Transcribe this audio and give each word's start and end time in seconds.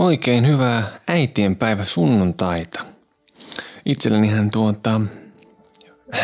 Oikein 0.00 0.46
hyvää 0.46 1.00
äitienpäivä 1.08 1.84
sunnuntaita. 1.84 2.84
Itsellenihän 3.84 4.50
tuota 4.50 5.00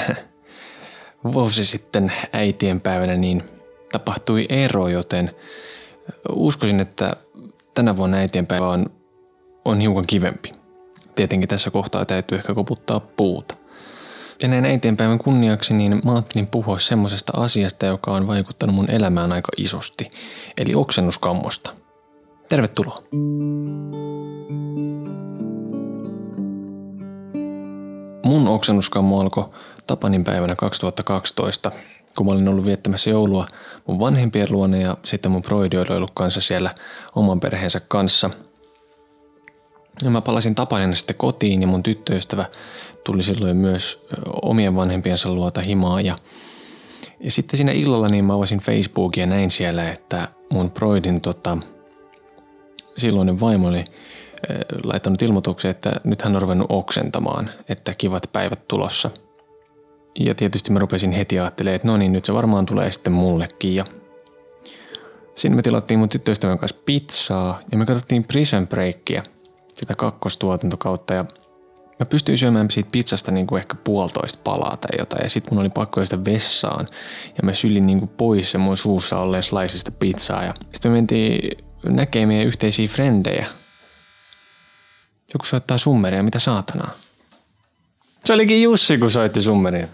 vuosi 1.33 1.65
sitten 1.65 2.13
äitienpäivänä 2.33 3.17
niin 3.17 3.45
tapahtui 3.93 4.47
ero, 4.49 4.89
joten 4.89 5.35
uskoisin, 6.33 6.81
että 6.81 7.17
tänä 7.75 7.97
vuonna 7.97 8.17
äitienpäivä 8.17 8.69
on, 8.69 8.87
on 9.65 9.81
hiukan 9.81 10.07
kivempi. 10.07 10.53
Tietenkin 11.15 11.49
tässä 11.49 11.71
kohtaa 11.71 12.05
täytyy 12.05 12.39
ehkä 12.39 12.55
koputtaa 12.55 13.01
puuta. 13.01 13.57
Ja 14.43 14.49
näin 14.49 14.65
äitienpäivän 14.65 15.19
kunniaksi 15.19 15.75
niin 15.75 16.01
mä 16.05 16.13
ajattelin 16.13 16.47
puhua 16.47 16.79
semmoisesta 16.79 17.33
asiasta, 17.37 17.87
joka 17.87 18.11
on 18.11 18.27
vaikuttanut 18.27 18.75
mun 18.77 18.91
elämään 18.91 19.33
aika 19.33 19.53
isosti, 19.57 20.11
eli 20.59 20.75
oksennuskammosta. 20.75 21.80
Tervetuloa. 22.51 23.03
Mun 28.25 28.49
oksennuskammo 28.49 29.21
alkoi 29.21 29.49
Tapanin 29.87 30.25
päivänä 30.25 30.57
2012, 30.57 31.73
kun 32.17 32.27
mä 32.27 32.33
olin 32.33 32.49
ollut 32.49 32.65
viettämässä 32.65 33.11
joulua 33.11 33.47
mun 33.87 33.99
vanhempien 33.99 34.47
luona 34.51 34.77
ja 34.77 34.97
sitten 35.05 35.33
mun 35.33 35.43
broidi 35.43 35.79
oli 35.79 35.97
ollut 35.97 36.11
kanssa 36.15 36.41
siellä 36.41 36.75
oman 37.15 37.41
perheensä 37.41 37.81
kanssa. 37.89 38.31
Ja 40.03 40.11
mä 40.11 40.21
palasin 40.21 40.55
Tapanina 40.55 40.95
sitten 40.95 41.17
kotiin 41.17 41.61
ja 41.61 41.67
mun 41.67 41.83
tyttöystävä 41.83 42.45
tuli 43.05 43.23
silloin 43.23 43.57
myös 43.57 44.07
omien 44.43 44.77
vanhempiensa 44.77 45.35
luota 45.35 45.61
himaa 45.61 46.01
ja 46.01 46.19
ja 47.21 47.31
sitten 47.31 47.57
siinä 47.57 47.73
illalla 47.73 48.09
niin 48.09 48.25
mä 48.25 48.35
avasin 48.35 48.61
Facebookia 48.61 49.23
ja 49.23 49.27
näin 49.27 49.51
siellä, 49.51 49.91
että 49.91 50.29
mun 50.53 50.71
broidin 50.71 51.21
tota, 51.21 51.59
silloinen 53.01 53.41
vaimo 53.41 53.69
oli 53.69 53.85
laittanut 54.85 55.23
ilmoituksen, 55.23 55.71
että 55.71 55.93
nyt 56.05 56.23
hän 56.23 56.37
on 56.37 56.43
ruvennut 56.43 56.67
oksentamaan, 56.71 57.51
että 57.69 57.95
kivat 57.95 58.31
päivät 58.33 58.69
tulossa. 58.69 59.11
Ja 60.19 60.35
tietysti 60.35 60.73
mä 60.73 60.79
rupesin 60.79 61.13
heti 61.13 61.41
ajattelemaan, 61.41 61.77
että 61.77 61.89
no 61.89 61.97
niin, 61.97 62.13
nyt 62.13 62.25
se 62.25 62.35
varmaan 62.35 62.67
tulee 62.67 62.93
sitten 62.93 63.13
mullekin. 63.13 63.75
Ja 63.75 63.85
Siinä 65.35 65.57
me 65.57 65.63
tilattiin 65.63 65.99
mun 65.99 66.09
tyttöystävän 66.09 66.59
kanssa 66.59 66.77
pizzaa 66.87 67.61
ja 67.73 67.79
me 67.79 67.87
katsottiin 67.87 68.25
Prison 68.25 68.69
Breakia, 68.69 69.23
sitä 69.75 69.95
kakkostuotantokautta 69.95 71.15
ja 71.15 71.25
mä 72.01 72.07
pystyin 72.07 72.39
syömään 72.39 72.71
siitä 72.71 72.89
pizzasta 72.93 73.31
niin 73.31 73.47
kuin 73.47 73.59
ehkä 73.59 73.75
puolitoista 73.75 74.41
palaa 74.45 74.77
tai 74.77 74.91
jotain 74.99 75.23
ja 75.23 75.31
sitten 75.31 75.55
mun 75.55 75.61
oli 75.61 75.71
pakko 75.71 76.05
sitä 76.05 76.25
vessaan 76.25 76.87
ja 77.37 77.43
mä 77.43 77.53
sylin 77.53 77.87
niin 77.87 77.99
kuin 77.99 78.09
pois 78.09 78.51
se 78.51 78.59
mun 78.59 78.77
suussa 78.77 79.19
olleen 79.19 79.43
sliceista 79.43 79.91
pizzaa 79.91 80.45
ja 80.45 80.55
sitten 80.73 80.91
me 80.91 80.97
mentiin 80.97 81.59
näkee 81.83 82.27
meidän 82.27 82.47
yhteisiä 82.47 82.89
frendejä. 82.89 83.47
Joku 85.35 85.45
soittaa 85.47 85.79
summeria, 85.79 86.23
mitä 86.23 86.39
saatanaa. 86.39 86.91
Se 88.25 88.33
olikin 88.33 88.63
Jussi, 88.63 88.99
kun 88.99 89.11
soitti 89.11 89.43
summeria. 89.43 89.87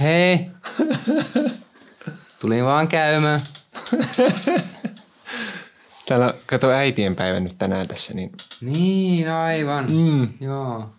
Hei. 0.00 0.50
Tulin 2.40 2.64
vaan 2.64 2.88
käymään. 2.88 3.40
Täällä 6.08 6.34
kato 6.46 6.70
äitienpäivä 6.70 7.40
nyt 7.40 7.58
tänään 7.58 7.88
tässä, 7.88 8.14
niin 8.14 8.32
Niin, 8.60 9.30
aivan. 9.30 9.92
Mm. 9.92 10.28
Joo. 10.40 10.90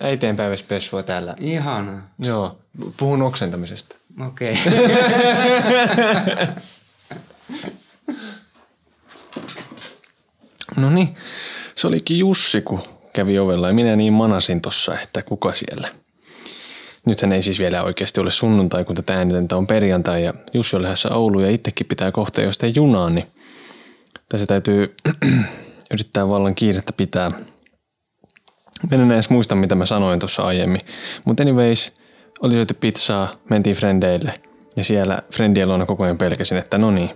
äitienpäivä 0.00 0.56
spessua 0.56 1.02
täällä. 1.02 1.34
Ihana. 1.40 2.02
Joo, 2.18 2.58
puhun 2.96 3.22
oksentamisesta. 3.22 3.96
Okei. 4.26 4.58
No 10.76 10.90
niin, 10.90 11.16
se 11.74 11.86
olikin 11.86 12.18
Jussi, 12.18 12.62
kun 12.62 12.82
kävi 13.12 13.38
ovella 13.38 13.68
ja 13.68 13.74
minä 13.74 13.96
niin 13.96 14.12
manasin 14.12 14.60
tossa, 14.60 15.00
että 15.00 15.22
kuka 15.22 15.52
siellä. 15.52 15.88
Nythän 17.06 17.32
ei 17.32 17.42
siis 17.42 17.58
vielä 17.58 17.82
oikeasti 17.82 18.20
ole 18.20 18.30
sunnuntai, 18.30 18.84
kun 18.84 18.96
tätä 18.96 19.14
äänitintä 19.14 19.56
on 19.56 19.66
perjantai 19.66 20.24
ja 20.24 20.34
Jussi 20.54 20.76
on 20.76 20.82
lähdössä 20.82 21.14
Ouluun 21.14 21.44
ja 21.44 21.50
itsekin 21.50 21.86
pitää 21.86 22.12
kohta 22.12 22.42
jostain 22.42 22.74
junaan, 22.76 23.14
niin 23.14 23.26
tässä 24.28 24.46
täytyy 24.46 24.96
yrittää 25.94 26.28
vallan 26.28 26.54
kiirettä 26.54 26.92
pitää. 26.92 27.30
En 28.92 29.12
edes 29.12 29.30
muista, 29.30 29.54
mitä 29.54 29.74
mä 29.74 29.86
sanoin 29.86 30.18
tuossa 30.18 30.42
aiemmin. 30.42 30.80
Mutta 31.24 31.42
anyways, 31.42 31.92
oli 32.40 32.52
syöty 32.52 32.74
pizzaa, 32.74 33.36
mentiin 33.50 33.76
frendeille 33.76 34.40
ja 34.76 34.84
siellä 34.84 35.18
friendien 35.32 35.68
luona 35.68 35.86
koko 35.86 36.04
ajan 36.04 36.18
pelkäsin, 36.18 36.58
että 36.58 36.78
no 36.78 36.90
niin, 36.90 37.10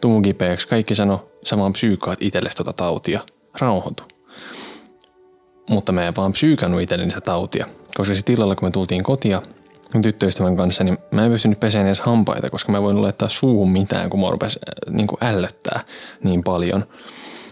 tuu 0.00 0.22
kipeäksi. 0.22 0.68
Kaikki 0.68 0.94
sano 0.94 1.29
samaan 1.44 1.72
psyykaat 1.72 2.18
itsellesi 2.22 2.56
tota 2.56 2.72
tautia. 2.72 3.20
Rauhoitu. 3.58 4.02
Mutta 5.70 5.92
mä 5.92 6.08
en 6.08 6.16
vaan 6.16 6.32
psyykannut 6.32 6.80
itselleni 6.80 7.10
sitä 7.10 7.20
tautia. 7.20 7.66
Koska 7.96 8.14
sitten 8.14 8.34
illalla, 8.34 8.54
kun 8.54 8.68
me 8.68 8.70
tultiin 8.70 9.02
kotia 9.02 9.42
tyttöystävän 10.02 10.56
kanssa, 10.56 10.84
niin 10.84 10.98
mä 11.10 11.24
en 11.24 11.30
pystynyt 11.30 11.60
peseen 11.60 11.86
edes 11.86 12.00
hampaita, 12.00 12.50
koska 12.50 12.72
mä 12.72 12.78
en 12.78 12.84
voinut 12.84 13.02
laittaa 13.02 13.28
suuhun 13.28 13.72
mitään, 13.72 14.10
kun 14.10 14.20
mä 14.20 14.26
rupes 14.30 14.58
äh, 14.58 14.94
niin 14.94 15.06
kuin 15.06 15.24
ällöttää 15.24 15.80
niin 16.24 16.44
paljon. 16.44 16.86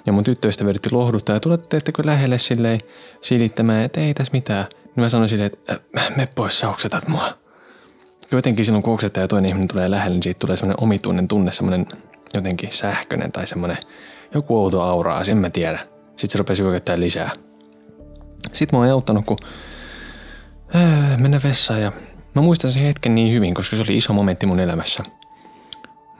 Ja 0.06 0.12
mun 0.12 0.25
tyttöystävä 0.25 0.70
yritti 0.70 0.91
lohduttaa 0.93 1.37
ja 1.37 1.41
tulette 1.41 1.76
ettekö 1.76 2.03
lähelle 2.06 2.38
silleen 2.38 2.81
silittämään, 3.20 3.84
että 3.84 4.00
ei 4.00 4.15
tässä 4.15 4.32
mitään. 4.32 4.65
Niin 4.70 5.05
mä 5.05 5.09
sanoin 5.09 5.28
silleen, 5.28 5.50
että 5.53 5.81
äh, 5.99 6.16
me 6.16 6.28
pois 6.37 6.60
sä 6.60 6.69
oksetat 6.69 7.09
mua. 7.09 7.38
Jotenkin 8.32 8.65
silloin 8.65 8.82
kun 8.82 8.94
oksettaa 8.94 9.20
ja 9.20 9.28
toinen 9.28 9.49
ihminen 9.49 9.69
tulee 9.69 9.91
lähelle, 9.91 10.15
niin 10.15 10.22
siitä 10.22 10.38
tulee 10.38 10.56
semmoinen 10.56 10.84
omituinen 10.84 11.28
tunne, 11.28 11.53
semmoinen 11.53 11.87
jotenkin 12.34 12.72
sähköinen 12.72 13.32
tai 13.32 13.46
semmoinen 13.46 13.78
joku 14.34 14.58
outo 14.58 14.82
aura, 14.82 15.22
en 15.28 15.36
mä 15.36 15.50
tiedä. 15.50 15.78
Sitten 16.08 16.30
se 16.30 16.38
rupesi 16.38 16.62
hyökättää 16.62 17.00
lisää. 17.00 17.30
Sitten 18.52 18.78
mä 18.78 18.84
oon 18.84 18.92
auttanut, 18.92 19.24
kun 19.24 19.38
äh, 20.76 21.18
mennä 21.18 21.40
vessaan 21.44 21.82
ja 21.82 21.92
mä 22.34 22.42
muistan 22.42 22.72
sen 22.72 22.82
hetken 22.82 23.14
niin 23.14 23.34
hyvin, 23.34 23.54
koska 23.54 23.76
se 23.76 23.82
oli 23.82 23.96
iso 23.96 24.12
momentti 24.12 24.46
mun 24.46 24.60
elämässä. 24.60 25.04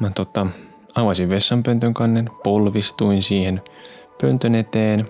Mä 0.00 0.10
tota, 0.10 0.46
avasin 0.94 1.28
vessanpöntön 1.28 1.94
kannen, 1.94 2.30
polvistuin 2.44 3.22
siihen 3.22 3.62
pöntön 4.20 4.54
eteen. 4.54 5.06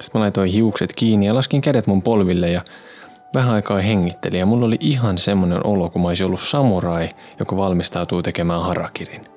Sitten 0.00 0.18
mä 0.18 0.20
laitoin 0.20 0.50
hiukset 0.50 0.92
kiinni 0.92 1.26
ja 1.26 1.34
laskin 1.34 1.60
kädet 1.60 1.86
mun 1.86 2.02
polville 2.02 2.50
ja 2.50 2.60
vähän 3.34 3.54
aikaa 3.54 3.78
hengittelin. 3.78 4.40
Ja 4.40 4.46
mulla 4.46 4.66
oli 4.66 4.76
ihan 4.80 5.18
semmonen 5.18 5.66
olo, 5.66 5.90
kun 5.90 6.02
mä 6.02 6.08
olisin 6.08 6.26
ollut 6.26 6.40
samurai, 6.40 7.08
joka 7.38 7.56
valmistautuu 7.56 8.22
tekemään 8.22 8.62
harakirin. 8.62 9.35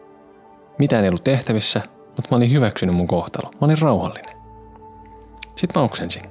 Mitään 0.80 1.04
ei 1.04 1.10
ollut 1.10 1.24
tehtävissä, 1.24 1.82
mutta 2.06 2.28
mä 2.32 2.38
olin 2.38 2.52
hyväksynyt 2.52 2.96
mun 2.96 3.08
kohtalo. 3.08 3.52
Mä 3.52 3.58
olin 3.62 3.78
rauhallinen. 3.82 4.36
Sitten 5.56 5.82
mä 5.82 5.86
oksensin. 5.86 6.24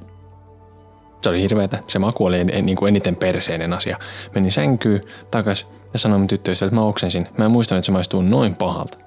Se 1.20 1.28
oli 1.28 1.40
hirveetä. 1.40 1.78
Se 1.86 1.98
maku 1.98 2.24
oli 2.24 2.38
en, 2.52 2.66
niin 2.66 2.76
kuin 2.76 2.88
eniten 2.88 3.16
perseinen 3.16 3.72
asia. 3.72 3.98
Menin 4.34 4.52
sänkyyn 4.52 5.02
takas 5.30 5.66
ja 5.92 5.98
sanoin 5.98 6.20
mun 6.20 6.28
tyttöystävälle, 6.28 6.70
että 6.70 6.80
mä 6.80 6.86
oksensin. 6.86 7.28
Mä 7.38 7.44
en 7.44 7.50
muistanut, 7.50 7.78
että 7.78 7.86
se 7.86 7.92
maistuu 7.92 8.22
noin 8.22 8.54
pahalta. 8.54 8.98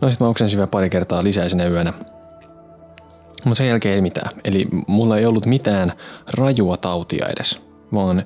No 0.00 0.10
sit 0.10 0.20
mä 0.20 0.28
oksensin 0.28 0.56
vielä 0.56 0.66
pari 0.66 0.90
kertaa 0.90 1.24
lisää 1.24 1.48
sinä 1.48 1.66
yönä. 1.66 1.92
Mutta 3.44 3.54
sen 3.54 3.68
jälkeen 3.68 3.94
ei 3.94 4.00
mitään. 4.00 4.40
Eli 4.44 4.68
mulla 4.86 5.18
ei 5.18 5.26
ollut 5.26 5.46
mitään 5.46 5.92
rajua 6.30 6.76
tautia 6.76 7.26
edes, 7.28 7.60
vaan 7.94 8.24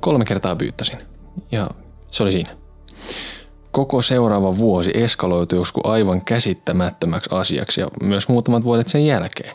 kolme 0.00 0.24
kertaa 0.24 0.56
byyttäsin. 0.56 0.98
Ja 1.52 1.70
se 2.10 2.22
oli 2.22 2.32
siinä. 2.32 2.65
Koko 3.76 4.00
seuraava 4.00 4.56
vuosi 4.56 4.90
eskaloitui 4.94 5.58
joskus 5.58 5.82
aivan 5.86 6.24
käsittämättömäksi 6.24 7.30
asiaksi 7.32 7.80
ja 7.80 7.88
myös 8.02 8.28
muutamat 8.28 8.64
vuodet 8.64 8.88
sen 8.88 9.06
jälkeen. 9.06 9.52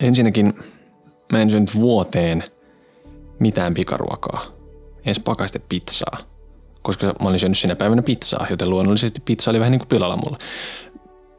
Ensinnäkin 0.00 0.54
mä 1.32 1.42
en 1.42 1.50
syönyt 1.50 1.74
vuoteen 1.74 2.44
mitään 3.38 3.74
pikaruokaa, 3.74 4.44
edes 5.04 5.20
pakaste 5.20 5.58
pizzaa, 5.58 6.18
koska 6.82 7.06
mä 7.06 7.28
olin 7.28 7.40
syönyt 7.40 7.58
sinä 7.58 7.76
päivänä 7.76 8.02
pizzaa, 8.02 8.46
joten 8.50 8.70
luonnollisesti 8.70 9.20
pizza 9.24 9.50
oli 9.50 9.60
vähän 9.60 9.72
niin 9.72 9.80
kuin 9.80 9.88
pilalla 9.88 10.16
mulla. 10.16 10.38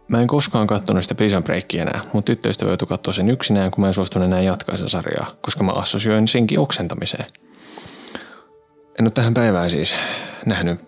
Mä 0.08 0.22
en 0.22 0.28
koskaan 0.28 0.68
katsonut 0.68 1.04
sitä 1.04 1.16
Prison 1.16 1.44
Breakia 1.44 1.82
enää. 1.82 2.02
Mun 2.14 2.24
tyttöystävä 2.24 2.72
joutui 2.72 2.88
katsoa 2.88 3.14
sen 3.14 3.30
yksinään, 3.30 3.72
kun 3.72 3.82
mä 3.82 3.88
en 3.88 3.94
suostunut 3.94 4.26
enää 4.26 4.42
jatkaa 4.42 4.78
sarjaa, 4.78 5.32
koska 5.42 5.64
mä 5.64 5.72
assosioin 5.72 6.28
senkin 6.28 6.60
oksentamiseen. 6.60 7.26
En 9.00 9.06
ole 9.06 9.12
tähän 9.12 9.34
päivään 9.34 9.70
siis 9.70 9.96
nähnyt 10.46 10.80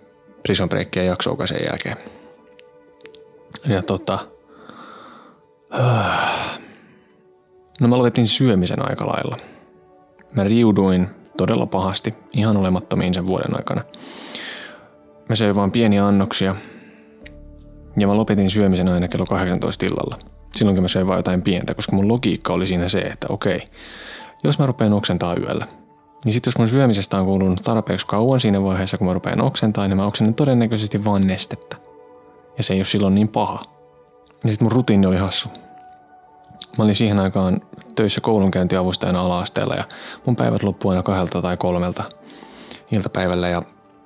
Prison 0.44 0.70
Breakia 0.70 1.04
jaksoa 1.04 1.48
sen 1.48 1.60
jälkeen. 1.70 1.98
Ja 3.66 3.82
tota... 3.82 4.20
No 7.80 7.88
mä 7.88 7.98
lopetin 7.98 8.28
syömisen 8.28 8.90
aika 8.90 9.08
lailla. 9.08 9.38
Mä 10.34 10.44
riuduin 10.44 11.10
todella 11.38 11.66
pahasti, 11.66 12.14
ihan 12.34 12.58
olemattomiin 12.58 13.14
sen 13.14 13.28
vuoden 13.28 13.56
aikana. 13.56 13.84
Mä 15.30 15.36
söin 15.36 15.56
vaan 15.56 15.72
pieniä 15.72 16.08
annoksia. 16.08 16.56
Ja 18.00 18.08
mä 18.08 18.18
lopetin 18.18 18.50
syömisen 18.50 18.88
aina 18.88 19.08
kello 19.08 19.26
18 19.26 19.86
illalla. 19.86 20.20
Silloinkin 20.56 20.84
mä 20.84 20.88
söin 20.88 21.08
vaan 21.08 21.20
jotain 21.20 21.42
pientä, 21.42 21.74
koska 21.74 21.96
mun 21.96 22.08
logiikka 22.08 22.54
oli 22.54 22.66
siinä 22.66 22.88
se, 22.88 23.00
että 23.00 23.28
okei, 23.30 23.68
jos 24.44 24.60
mä 24.60 24.66
rupean 24.66 24.94
oksentaa 24.94 25.36
yöllä, 25.36 25.68
Niin 26.26 26.34
sitten 26.34 26.52
jos 26.52 26.58
mun 26.58 26.70
syömisestä 26.70 27.20
on 27.20 27.26
kuulunut 27.26 27.62
tarpeeksi 27.64 28.08
kauan 28.08 28.40
siinä 28.40 28.64
vaiheessa, 28.64 28.98
kun 28.98 29.08
mä 29.08 29.14
rupean 29.14 29.42
oksentaa, 29.42 29.88
niin 29.88 29.98
mä 29.98 30.06
oksennan 30.06 30.34
todennäköisesti 30.34 31.06
vain 31.06 31.28
nestettä. 31.28 31.76
Ja 32.58 32.64
se 32.64 32.74
ei 32.74 32.80
ole 32.80 32.86
silloin 32.86 33.16
niin 33.16 33.28
paha. 33.28 33.60
Ja 34.44 34.52
sitten 34.52 34.66
mun 34.66 34.72
rutiini 34.72 35.08
oli 35.08 35.18
hassu. 35.18 35.50
Mä 36.78 36.84
olin 36.84 36.96
siihen 36.96 37.20
aikaan 37.20 37.62
töissä 37.96 38.22
koulunkäyntiavustajana 38.22 39.22
ala-asteella 39.22 39.76
ja 39.76 39.84
mun 40.26 40.36
päivät 40.36 40.64
loppu 40.64 40.90
aina 40.90 41.04
kahdelta 41.04 41.42
tai 41.42 41.58
kolmelta 41.58 42.04
iltapäivällä 42.92 43.50
ja 43.50 43.64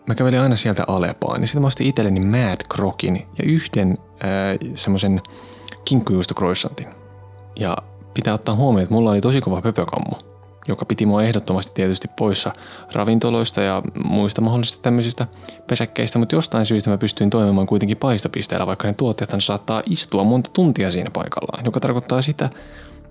mä 0.07 0.15
kävelin 0.15 0.39
aina 0.39 0.56
sieltä 0.56 0.83
Alepaan. 0.88 1.39
Niin 1.39 1.47
sitten 1.47 1.62
mä 1.62 1.67
ostin 1.67 1.88
itselleni 1.88 2.19
Mad 2.19 2.67
Crokin 2.73 3.15
ja 3.15 3.44
yhden 3.45 3.97
äh, 4.23 4.73
semmoisen 4.75 5.21
kinkkujuustokroissantin. 5.85 6.88
Ja 7.56 7.77
pitää 8.13 8.33
ottaa 8.33 8.56
huomioon, 8.56 8.83
että 8.83 8.94
mulla 8.94 9.09
oli 9.09 9.21
tosi 9.21 9.41
kova 9.41 9.62
pöpökammu, 9.62 10.15
joka 10.67 10.85
piti 10.85 11.06
mua 11.06 11.23
ehdottomasti 11.23 11.71
tietysti 11.75 12.07
poissa 12.17 12.53
ravintoloista 12.94 13.62
ja 13.62 13.81
muista 14.03 14.41
mahdollisista 14.41 14.81
tämmöisistä 14.81 15.27
pesäkkeistä, 15.67 16.19
mutta 16.19 16.35
jostain 16.35 16.65
syystä 16.65 16.89
mä 16.89 16.97
pystyin 16.97 17.29
toimimaan 17.29 17.67
kuitenkin 17.67 17.97
paistopisteellä, 17.97 18.67
vaikka 18.67 18.88
ne 18.88 18.94
tuotteet 18.94 19.35
saattaa 19.39 19.83
istua 19.89 20.23
monta 20.23 20.50
tuntia 20.53 20.91
siinä 20.91 21.09
paikallaan, 21.13 21.65
joka 21.65 21.79
tarkoittaa 21.79 22.21
sitä, 22.21 22.50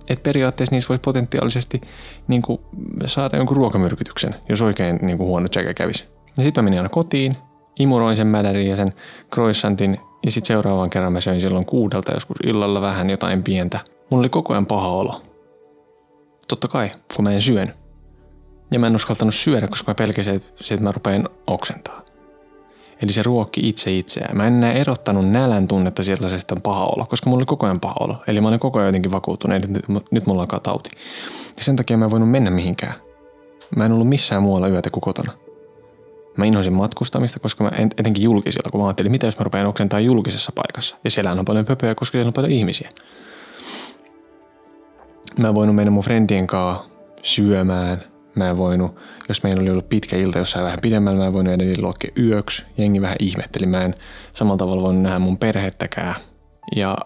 että 0.08 0.22
periaatteessa 0.22 0.74
niissä 0.74 0.88
voisi 0.88 1.00
potentiaalisesti 1.00 1.80
niin 2.28 2.42
kuin, 2.42 2.60
saada 3.06 3.36
jonkun 3.36 3.56
ruokamyrkytyksen, 3.56 4.34
jos 4.48 4.62
oikein 4.62 4.98
niin 5.02 5.18
kuin 5.18 5.26
huono 5.26 5.48
tsekä 5.48 5.74
kävisi. 5.74 6.04
Ja 6.36 6.44
sitten 6.44 6.64
mä 6.64 6.66
menin 6.66 6.78
aina 6.78 6.88
kotiin, 6.88 7.36
imuroin 7.78 8.16
sen 8.16 8.26
mädärin 8.26 8.66
ja 8.66 8.76
sen 8.76 8.94
croissantin 9.34 9.98
ja 10.24 10.30
sitten 10.30 10.46
seuraavan 10.46 10.90
kerran 10.90 11.12
mä 11.12 11.20
söin 11.20 11.40
silloin 11.40 11.66
kuudelta 11.66 12.12
joskus 12.12 12.36
illalla 12.44 12.80
vähän 12.80 13.10
jotain 13.10 13.42
pientä. 13.42 13.80
Mulla 14.10 14.22
oli 14.22 14.28
koko 14.28 14.52
ajan 14.52 14.66
paha 14.66 14.88
olo. 14.88 15.33
Totta 16.48 16.68
kai, 16.68 16.90
kun 17.16 17.24
mä 17.24 17.30
en 17.30 17.42
syön. 17.42 17.74
Ja 18.70 18.78
mä 18.78 18.86
en 18.86 18.96
uskaltanut 18.96 19.34
syödä, 19.34 19.68
koska 19.68 19.90
mä 19.90 19.94
pelkäsin, 19.94 20.34
että 20.34 20.76
mä 20.80 20.92
rupean 20.92 21.28
oksentaa. 21.46 22.04
Eli 23.02 23.12
se 23.12 23.22
ruokki 23.22 23.68
itse 23.68 23.98
itseään. 23.98 24.36
Mä 24.36 24.46
en 24.46 24.54
enää 24.54 24.72
erottanut 24.72 25.28
nälän 25.28 25.68
tunnetta 25.68 26.02
sellaisesta 26.02 26.56
paha 26.62 26.84
olo, 26.84 27.06
koska 27.06 27.30
mulla 27.30 27.40
oli 27.40 27.46
koko 27.46 27.66
ajan 27.66 27.80
paha 27.80 27.94
olo. 28.00 28.16
Eli 28.26 28.40
mä 28.40 28.48
olin 28.48 28.60
koko 28.60 28.78
ajan 28.78 28.88
jotenkin 28.88 29.12
vakuuttunut, 29.12 29.56
että 29.56 29.68
nyt, 30.10 30.26
mulla 30.26 30.42
alkaa 30.42 30.60
tauti. 30.60 30.90
Ja 31.56 31.64
sen 31.64 31.76
takia 31.76 31.96
mä 31.96 32.04
en 32.04 32.10
voinut 32.10 32.30
mennä 32.30 32.50
mihinkään. 32.50 32.94
Mä 33.76 33.86
en 33.86 33.92
ollut 33.92 34.08
missään 34.08 34.42
muualla 34.42 34.68
yötä 34.68 34.90
kuin 34.90 35.00
kotona. 35.00 35.32
Mä 36.36 36.44
inhoisin 36.44 36.72
matkustamista, 36.72 37.40
koska 37.40 37.64
mä 37.64 37.70
en, 37.78 37.90
etenkin 37.98 38.24
julkisilla, 38.24 38.70
kun 38.70 38.80
mä 38.80 38.86
ajattelin, 38.86 39.12
mitä 39.12 39.26
jos 39.26 39.38
mä 39.38 39.44
rupean 39.44 39.66
oksentaa 39.66 40.00
julkisessa 40.00 40.52
paikassa. 40.54 40.96
Ja 41.04 41.10
siellä 41.10 41.32
on 41.32 41.44
paljon 41.44 41.64
pöpöjä, 41.64 41.94
koska 41.94 42.12
siellä 42.12 42.28
on 42.28 42.32
paljon 42.32 42.52
ihmisiä. 42.52 42.88
Mä 45.38 45.48
en 45.48 45.54
voinut 45.54 45.76
mennä 45.76 45.90
mun 45.90 46.02
friendien 46.02 46.46
kanssa 46.46 46.84
syömään. 47.22 48.02
Mä 48.34 48.50
en 48.50 48.58
voinut, 48.58 48.96
jos 49.28 49.42
meillä 49.42 49.62
oli 49.62 49.70
ollut 49.70 49.88
pitkä 49.88 50.16
ilta 50.16 50.38
jossain 50.38 50.64
vähän 50.64 50.78
pidemmällä, 50.82 51.18
mä 51.18 51.26
en 51.26 51.32
voinut 51.32 51.54
edelleen 51.54 51.82
luokkia 51.82 52.12
yöksi. 52.18 52.64
Jengi 52.78 53.00
vähän 53.00 53.16
ihmetteli. 53.20 53.66
Mä 53.66 53.80
en 53.80 53.94
samalla 54.32 54.58
tavalla 54.58 54.82
voinut 54.82 55.02
nähdä 55.02 55.18
mun 55.18 55.38
perhettäkään. 55.38 56.14
Ja 56.76 56.96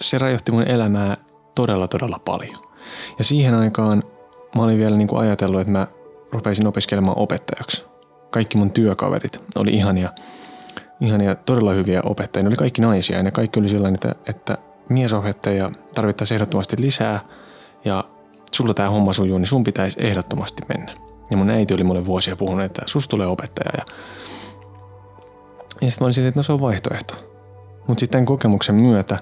se 0.00 0.18
rajoitti 0.18 0.52
mun 0.52 0.68
elämää 0.68 1.16
todella, 1.54 1.88
todella 1.88 2.20
paljon. 2.24 2.58
Ja 3.18 3.24
siihen 3.24 3.54
aikaan 3.54 4.02
mä 4.54 4.62
olin 4.62 4.78
vielä 4.78 4.96
niin 4.96 5.08
kuin 5.08 5.20
ajatellut, 5.20 5.60
että 5.60 5.72
mä 5.72 5.86
rupeisin 6.32 6.66
opiskelemaan 6.66 7.18
opettajaksi 7.18 7.88
kaikki 8.30 8.58
mun 8.58 8.70
työkaverit 8.70 9.40
oli 9.56 9.70
ihania, 9.70 10.12
ihania 11.00 11.34
todella 11.34 11.72
hyviä 11.72 12.00
opettajia. 12.04 12.42
Ne 12.42 12.48
oli 12.48 12.56
kaikki 12.56 12.82
naisia 12.82 13.16
ja 13.16 13.22
ne 13.22 13.30
kaikki 13.30 13.60
oli 13.60 13.68
sellainen, 13.68 13.94
että, 13.94 14.14
että 14.26 14.58
miesopettaja 14.88 15.70
tarvittaisiin 15.94 16.36
ehdottomasti 16.36 16.76
lisää 16.80 17.20
ja 17.88 18.04
sulla 18.52 18.74
tämä 18.74 18.90
homma 18.90 19.12
sujuu, 19.12 19.38
niin 19.38 19.46
sun 19.46 19.64
pitäisi 19.64 19.96
ehdottomasti 20.00 20.62
mennä. 20.68 20.94
Ja 21.30 21.36
mun 21.36 21.50
äiti 21.50 21.74
oli 21.74 21.84
mulle 21.84 22.06
vuosia 22.06 22.36
puhunut, 22.36 22.64
että 22.64 22.82
sus 22.86 23.08
tulee 23.08 23.26
opettaja. 23.26 23.70
Ja, 23.76 23.84
ja 25.80 25.90
sitten 25.90 26.06
mä 26.06 26.06
olin 26.06 26.26
että 26.26 26.38
no 26.38 26.42
se 26.42 26.52
on 26.52 26.60
vaihtoehto. 26.60 27.14
Mutta 27.88 28.00
sitten 28.00 28.26
kokemuksen 28.26 28.74
myötä, 28.74 29.18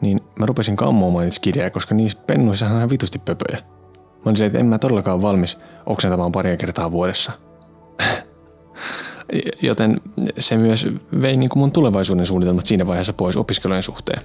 niin 0.00 0.20
mä 0.38 0.46
rupesin 0.46 0.76
kammoamaan 0.76 1.24
niitä 1.24 1.34
skidejä, 1.34 1.70
koska 1.70 1.94
niissä 1.94 2.18
pennuissa 2.26 2.66
on 2.66 2.76
ihan 2.76 2.90
vitusti 2.90 3.18
pöpöjä. 3.18 3.58
Mä 3.98 4.30
olin 4.30 4.42
että 4.42 4.58
en 4.58 4.66
mä 4.66 4.78
todellakaan 4.78 5.22
valmis 5.22 5.58
oksentamaan 5.86 6.32
paria 6.32 6.56
kertaa 6.56 6.92
vuodessa– 6.92 7.32
Joten 9.62 10.00
se 10.38 10.56
myös 10.56 10.86
vei 11.20 11.36
niin 11.36 11.48
kuin 11.48 11.60
mun 11.60 11.72
tulevaisuuden 11.72 12.26
suunnitelmat 12.26 12.66
siinä 12.66 12.86
vaiheessa 12.86 13.12
pois 13.12 13.36
opiskelujen 13.36 13.82
suhteen. 13.82 14.22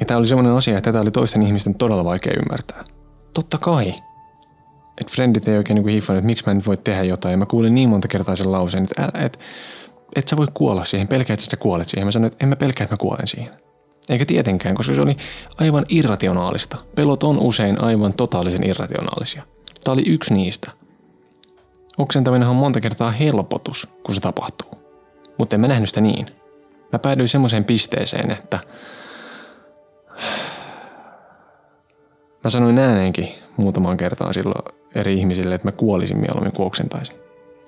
Ja 0.00 0.06
tämä 0.06 0.18
oli 0.18 0.26
semmoinen 0.26 0.52
asia, 0.52 0.78
että 0.78 0.92
tätä 0.92 1.02
oli 1.02 1.10
toisten 1.10 1.42
ihmisten 1.42 1.74
todella 1.74 2.04
vaikea 2.04 2.32
ymmärtää. 2.36 2.84
Totta 3.34 3.58
kai. 3.58 3.88
Että 5.00 5.12
friendit 5.12 5.48
ei 5.48 5.56
oikein 5.56 5.74
niin 5.74 5.88
hiffannut, 5.88 6.18
että 6.18 6.26
miksi 6.26 6.44
mä 6.46 6.52
en 6.52 6.62
voi 6.66 6.76
tehdä 6.76 7.04
jotain. 7.04 7.32
Ja 7.32 7.36
mä 7.36 7.46
kuulin 7.46 7.74
niin 7.74 7.88
monta 7.88 8.08
kertaa 8.08 8.36
sen 8.36 8.52
lauseen, 8.52 8.84
että 8.84 9.04
et, 9.04 9.24
et, 9.24 9.38
et 10.16 10.28
sä 10.28 10.36
voi 10.36 10.46
kuolla 10.54 10.84
siihen, 10.84 11.08
pelkää, 11.08 11.34
että 11.34 11.46
sä 11.46 11.56
kuolet 11.56 11.88
siihen. 11.88 12.06
Mä 12.06 12.10
sanoin, 12.10 12.32
että 12.32 12.44
en 12.44 12.48
mä 12.48 12.56
pelkää, 12.56 12.84
että 12.84 12.94
mä 12.94 12.98
kuolen 12.98 13.28
siihen. 13.28 13.50
Eikä 14.08 14.26
tietenkään, 14.26 14.74
koska 14.74 14.94
se 14.94 15.00
oli 15.00 15.16
aivan 15.58 15.86
irrationaalista. 15.88 16.76
Pelot 16.94 17.22
on 17.22 17.38
usein 17.38 17.80
aivan 17.82 18.12
totaalisen 18.12 18.66
irrationaalisia. 18.68 19.42
Tämä 19.84 19.92
oli 19.92 20.02
yksi 20.06 20.34
niistä. 20.34 20.70
Oksentaminen 21.98 22.48
on 22.48 22.56
monta 22.56 22.80
kertaa 22.80 23.10
helpotus, 23.10 23.88
kun 24.02 24.14
se 24.14 24.20
tapahtuu. 24.20 24.70
Mutta 25.38 25.56
en 25.56 25.60
mä 25.60 25.68
nähnyt 25.68 25.88
sitä 25.88 26.00
niin. 26.00 26.26
Mä 26.92 26.98
päädyin 26.98 27.28
semmoiseen 27.28 27.64
pisteeseen, 27.64 28.30
että 28.30 28.58
mä 32.44 32.50
sanoin 32.50 32.78
ääneenkin 32.78 33.28
muutamaan 33.56 33.96
kertaan 33.96 34.34
silloin 34.34 34.64
eri 34.94 35.14
ihmisille, 35.14 35.54
että 35.54 35.68
mä 35.68 35.72
kuolisin 35.72 36.18
mieluummin 36.18 36.52
kuin 36.52 36.66
oksentaisin. 36.66 37.16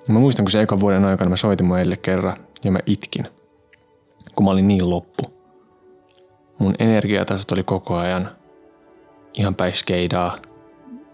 Mä 0.07 0.19
muistan, 0.19 0.45
kun 0.45 0.51
se 0.51 0.61
ekan 0.61 0.79
vuoden 0.79 1.05
aikana 1.05 1.29
mä 1.29 1.35
soitin 1.35 1.65
mun 1.65 1.77
kerran 2.01 2.37
ja 2.63 2.71
mä 2.71 2.79
itkin, 2.85 3.27
kun 4.35 4.45
mä 4.45 4.51
olin 4.51 4.67
niin 4.67 4.89
loppu. 4.89 5.23
Mun 6.59 6.75
energiatasot 6.79 7.51
oli 7.51 7.63
koko 7.63 7.95
ajan 7.95 8.29
ihan 9.33 9.55
päiskeidaa. 9.55 10.37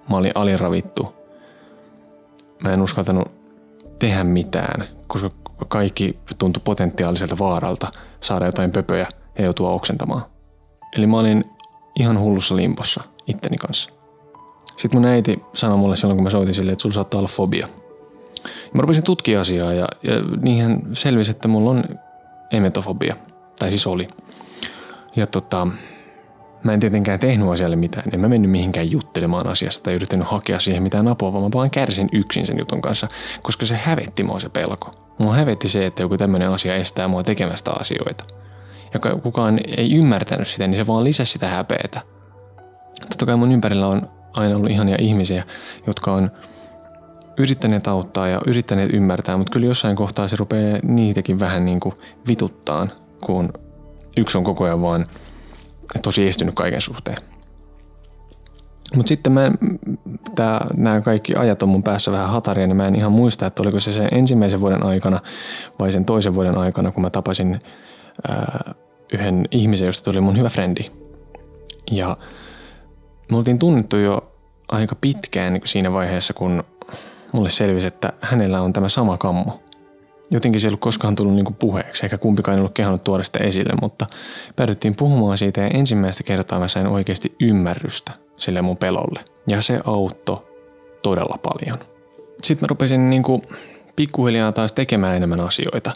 Mä 0.09 0.17
olin 0.17 0.31
aliravittu 0.35 1.19
mä 2.63 2.73
en 2.73 2.81
uskaltanut 2.81 3.31
tehdä 4.00 4.23
mitään, 4.23 4.88
koska 5.07 5.29
kaikki 5.67 6.19
tuntui 6.38 6.61
potentiaaliselta 6.65 7.38
vaaralta 7.39 7.91
saada 8.19 8.45
jotain 8.45 8.71
pöpöjä 8.71 9.07
ja 9.38 9.44
joutua 9.44 9.69
oksentamaan. 9.69 10.21
Eli 10.97 11.07
mä 11.07 11.19
olin 11.19 11.44
ihan 11.95 12.19
hullussa 12.19 12.56
limpossa 12.56 13.03
itteni 13.30 13.58
kanssa. 13.58 13.90
Sitten 14.78 15.02
mun 15.02 15.10
äiti 15.10 15.42
sanoi 15.54 15.78
mulle 15.78 15.96
silloin, 15.96 16.18
kun 16.18 16.24
mä 16.24 16.30
soitin 16.30 16.56
sille, 16.56 16.72
että 16.72 16.81
sulla 16.81 16.94
saattaa 16.94 17.20
olla 17.20 17.30
fobia. 17.30 17.68
Ja 18.44 18.72
mä 18.74 18.81
rupesin 18.81 19.04
tutkia 19.04 19.42
asiaa 19.42 19.74
ja, 19.74 19.88
ja 20.04 20.14
niinhän 20.42 20.81
selvisi, 20.94 21.31
että 21.31 21.48
mulla 21.48 21.70
on 21.70 21.84
emetofobia. 22.52 23.16
Tai 23.60 23.70
siis 23.70 23.88
oli. 23.88 24.08
Ja 25.16 25.28
tota, 25.28 25.68
Mä 26.64 26.74
en 26.74 26.80
tietenkään 26.80 27.19
tehnyt 27.19 27.50
asialle 27.50 27.76
mitään, 27.76 28.04
en 28.14 28.19
mä 28.19 28.28
mennyt 28.28 28.52
mihinkään 28.52 28.92
juttelemaan 28.92 29.48
asiasta 29.48 29.83
tai 29.83 29.94
yrittänyt 29.94 30.28
hakea 30.28 30.59
siihen 30.59 30.83
mitään 30.83 31.07
apua, 31.07 31.33
vaan 31.33 31.44
mä 31.44 31.50
vaan 31.54 31.71
kärsin 31.71 32.09
yksin 32.12 32.45
sen 32.45 32.59
jutun 32.59 32.81
kanssa, 32.81 33.07
koska 33.42 33.66
se 33.66 33.76
hävetti 33.76 34.24
mua 34.24 34.40
se 34.40 34.50
pelko. 34.50 34.94
Mua 35.18 35.33
hävetti 35.33 35.69
se, 35.69 35.86
että 35.86 36.02
joku 36.02 36.18
tämmöinen 36.18 36.50
asia 36.50 36.76
estää 36.76 37.07
mua 37.07 37.24
tekemästä 37.24 37.71
asioita. 37.80 38.24
Ja 38.94 39.00
kukaan 39.24 39.59
ei 39.78 39.95
ymmärtänyt 39.95 40.48
sitä, 40.48 40.68
niin 40.68 40.78
se 40.78 40.88
vaan 40.88 41.04
lisäsi 41.04 41.31
sitä 41.31 41.48
häpeetä. 41.48 42.02
Totta 43.01 43.25
kai 43.25 43.35
mun 43.35 43.51
ympärillä 43.51 43.87
on 43.87 44.09
aina 44.33 44.56
ollut 44.56 44.69
ihania 44.69 44.95
ihmisiä, 44.99 45.44
jotka 45.87 46.13
on 46.13 46.31
yrittäneet 47.37 47.87
auttaa 47.87 48.27
ja 48.27 48.41
yrittäneet 48.47 48.94
ymmärtää, 48.94 49.37
mutta 49.37 49.51
kyllä 49.51 49.65
jossain 49.65 49.95
kohtaa 49.95 50.27
se 50.27 50.35
rupeaa 50.35 50.79
niitäkin 50.83 51.39
vähän 51.39 51.65
niin 51.65 51.79
kuin 51.79 51.95
vituttaan, 52.27 52.91
kun 53.25 53.53
yksi 54.18 54.37
on 54.37 54.44
koko 54.44 54.63
ajan 54.63 54.81
vaan– 54.81 55.06
tosi 56.01 56.27
estynyt 56.27 56.56
kaiken 56.56 56.81
suhteen. 56.81 57.18
Mutta 58.95 59.09
sitten 59.09 59.33
mä, 59.33 59.51
nämä 60.77 61.01
kaikki 61.01 61.35
ajat 61.35 61.63
on 61.63 61.69
mun 61.69 61.83
päässä 61.83 62.11
vähän 62.11 62.29
hataria, 62.29 62.68
niin 62.68 62.77
mä 62.77 62.85
en 62.85 62.95
ihan 62.95 63.11
muista, 63.11 63.45
että 63.45 63.61
oliko 63.61 63.79
se 63.79 63.94
sen 63.94 64.07
ensimmäisen 64.11 64.61
vuoden 64.61 64.83
aikana 64.83 65.19
vai 65.79 65.91
sen 65.91 66.06
toisen 66.06 66.33
vuoden 66.33 66.57
aikana, 66.57 66.91
kun 66.91 67.03
mä 67.03 67.09
tapasin 67.09 67.59
ää, 68.27 68.73
yhden 69.13 69.45
ihmisen, 69.51 69.85
josta 69.85 70.11
tuli 70.11 70.21
mun 70.21 70.37
hyvä 70.37 70.49
frendi. 70.49 70.81
Ja 71.91 72.18
me 73.31 73.38
oltiin 73.38 73.59
tunnettu 73.59 73.98
jo 73.98 74.31
aika 74.68 74.95
pitkään 74.95 75.54
niin 75.54 75.62
siinä 75.66 75.94
vaiheessa, 75.94 76.33
kun 76.33 76.64
mulle 77.33 77.50
selvisi, 77.50 77.88
että 77.88 78.14
hänellä 78.21 78.62
on 78.62 78.74
tämä 78.74 78.90
sama 78.90 79.18
kammo 79.18 79.59
jotenkin 80.31 80.62
se 80.62 80.68
ei 80.68 80.69
ollut 80.69 80.80
koskaan 80.80 81.16
tullut 81.16 81.36
niin 81.36 81.56
puheeksi, 81.59 82.06
eikä 82.06 82.18
kumpikaan 82.18 82.56
ei 82.56 82.59
ollut 82.59 82.74
kehannut 82.74 83.04
tuoda 83.04 83.24
sitä 83.24 83.40
esille, 83.40 83.74
mutta 83.81 84.07
päädyttiin 84.56 84.95
puhumaan 84.95 85.38
siitä 85.38 85.62
ja 85.62 85.68
ensimmäistä 85.68 86.24
kertaa 86.24 86.59
mä 86.59 86.68
sain 86.68 86.88
oikeasti 86.88 87.36
ymmärrystä 87.40 88.12
sille 88.38 88.62
mun 88.62 88.78
pelolle. 88.78 89.19
Ja 89.48 89.62
se 89.62 89.80
auttoi 89.86 90.38
todella 91.02 91.40
paljon. 91.44 91.78
Sitten 92.44 92.66
mä 92.66 92.68
rupesin 92.68 93.09
niin 93.09 93.24
kuin 93.24 93.42
pikkuhiljaa 93.99 94.51
taas 94.51 94.73
tekemään 94.73 95.15
enemmän 95.15 95.39
asioita. 95.39 95.91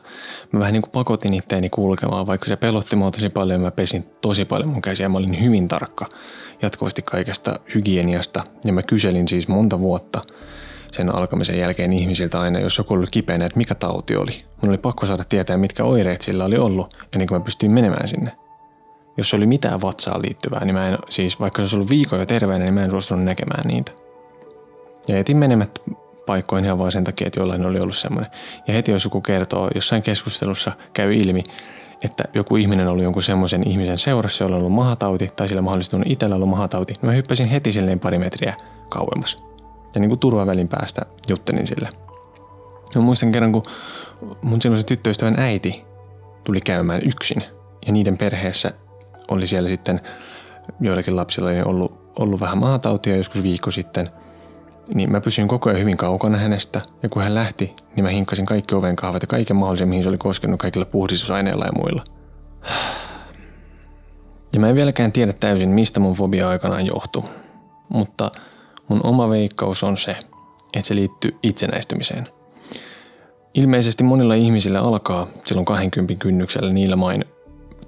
Mä 0.51 0.59
vähän 0.59 0.73
niin 0.73 0.81
kuin 0.81 0.91
pakotin 0.91 1.33
itteeni 1.33 1.69
kulkemaan, 1.69 2.27
vaikka 2.27 2.47
se 2.47 2.55
pelotti 2.55 2.95
mua 2.95 3.11
tosi 3.11 3.29
paljon. 3.29 3.61
Mä 3.61 3.71
pesin 3.71 4.03
tosi 4.21 4.45
paljon 4.45 4.69
mun 4.69 4.81
käsiä. 4.81 5.09
Mä 5.09 5.17
olin 5.17 5.41
hyvin 5.41 5.67
tarkka 5.67 6.09
jatkuvasti 6.61 7.01
kaikesta 7.01 7.59
hygieniasta. 7.75 8.43
Ja 8.65 8.73
mä 8.73 8.83
kyselin 8.83 9.27
siis 9.27 9.47
monta 9.47 9.79
vuotta 9.79 10.21
sen 10.91 11.15
alkamisen 11.15 11.59
jälkeen 11.59 11.93
ihmisiltä 11.93 12.41
aina, 12.41 12.59
jos 12.59 12.77
joku 12.77 12.93
oli 12.93 13.05
kipeänä, 13.11 13.45
että 13.45 13.57
mikä 13.57 13.75
tauti 13.75 14.15
oli. 14.15 14.43
Mun 14.61 14.69
oli 14.69 14.77
pakko 14.77 15.05
saada 15.05 15.23
tietää, 15.23 15.57
mitkä 15.57 15.83
oireet 15.83 16.21
sillä 16.21 16.45
oli 16.45 16.57
ollut, 16.57 16.97
ennen 17.13 17.27
kuin 17.27 17.41
mä 17.41 17.45
pystyin 17.45 17.73
menemään 17.73 18.07
sinne. 18.07 18.31
Jos 19.17 19.33
oli 19.33 19.45
mitään 19.45 19.81
vatsaan 19.81 20.21
liittyvää, 20.21 20.65
niin 20.65 20.75
mä 20.75 20.89
en, 20.89 20.97
siis 21.09 21.39
vaikka 21.39 21.57
se 21.57 21.61
olisi 21.61 21.75
ollut 21.75 21.89
viikon 21.89 22.19
jo 22.19 22.25
terveenä, 22.25 22.63
niin 22.65 22.73
mä 22.73 22.83
en 22.83 22.91
suostunut 22.91 23.25
näkemään 23.25 23.67
niitä. 23.67 23.91
Ja 25.07 25.17
etin 25.17 25.37
menemät 25.37 25.79
paikkoihin 26.25 26.65
ihan 26.65 26.77
vaan 26.77 26.91
sen 26.91 27.03
takia, 27.03 27.27
että 27.27 27.39
jollain 27.39 27.65
oli 27.65 27.79
ollut 27.79 27.97
semmoinen. 27.97 28.31
Ja 28.67 28.73
heti 28.73 28.91
jos 28.91 29.03
joku 29.03 29.21
kertoo, 29.21 29.69
jossain 29.75 30.01
keskustelussa 30.01 30.71
käy 30.93 31.13
ilmi, 31.13 31.43
että 32.01 32.23
joku 32.33 32.55
ihminen 32.55 32.87
oli 32.87 33.03
jonkun 33.03 33.23
semmoisen 33.23 33.67
ihmisen 33.67 33.97
seurassa, 33.97 34.43
jolla 34.43 34.55
on 34.55 34.61
ollut 34.61 34.75
mahatauti, 34.75 35.27
tai 35.35 35.47
sillä 35.47 35.61
mahdollisesti 35.61 35.95
on 35.95 36.03
itsellä 36.05 36.35
ollut 36.35 36.49
mahatauti, 36.49 36.93
niin 36.93 37.09
mä 37.09 37.11
hyppäsin 37.11 37.47
heti 37.47 37.71
silleen 37.71 37.99
pari 37.99 38.17
metriä 38.17 38.53
kauemmas. 38.89 39.43
Ja 39.95 40.01
niin 40.01 40.09
kuin 40.09 40.19
turvavälin 40.19 40.67
päästä 40.67 41.01
juttelin 41.27 41.67
sille. 41.67 41.89
Mä 42.95 43.01
muistan 43.01 43.31
kerran, 43.31 43.51
kun 43.51 43.63
mun 44.41 44.61
silloin 44.61 44.81
se 44.81 44.87
tyttöystävän 44.87 45.39
äiti 45.39 45.83
tuli 46.43 46.61
käymään 46.61 47.01
yksin. 47.05 47.43
Ja 47.85 47.93
niiden 47.93 48.17
perheessä 48.17 48.71
oli 49.27 49.47
siellä 49.47 49.69
sitten 49.69 50.01
joillakin 50.81 51.15
lapsilla 51.15 51.49
ollut, 51.65 52.13
ollut 52.19 52.39
vähän 52.39 52.57
maatautia 52.57 53.15
joskus 53.15 53.43
viikko 53.43 53.71
sitten– 53.71 54.09
niin 54.93 55.11
mä 55.11 55.21
pysyin 55.21 55.47
koko 55.47 55.69
ajan 55.69 55.81
hyvin 55.81 55.97
kaukana 55.97 56.37
hänestä, 56.37 56.81
ja 57.03 57.09
kun 57.09 57.23
hän 57.23 57.35
lähti, 57.35 57.75
niin 57.95 58.03
mä 58.03 58.09
hinkkasin 58.09 58.45
kaikki 58.45 58.75
oven 58.75 58.95
kahvat 58.95 59.21
ja 59.21 59.27
kaiken 59.27 59.55
mahdollisen, 59.55 59.89
mihin 59.89 60.03
se 60.03 60.09
oli 60.09 60.17
koskenut 60.17 60.59
kaikilla 60.59 60.85
puhdistusaineilla 60.85 61.65
ja 61.65 61.71
muilla. 61.71 62.03
Ja 64.53 64.59
mä 64.59 64.69
en 64.69 64.75
vieläkään 64.75 65.11
tiedä 65.11 65.33
täysin, 65.33 65.69
mistä 65.69 65.99
mun 65.99 66.13
fobia 66.13 66.49
aikanaan 66.49 66.85
johtuu. 66.85 67.25
Mutta 67.89 68.31
mun 68.87 69.01
oma 69.03 69.29
veikkaus 69.29 69.83
on 69.83 69.97
se, 69.97 70.11
että 70.73 70.87
se 70.87 70.95
liittyy 70.95 71.37
itsenäistymiseen. 71.43 72.27
Ilmeisesti 73.53 74.03
monilla 74.03 74.33
ihmisillä 74.33 74.81
alkaa 74.81 75.27
silloin 75.45 75.65
20 75.65 76.15
kynnyksellä 76.15 76.73
niillä 76.73 76.95
main, 76.95 77.25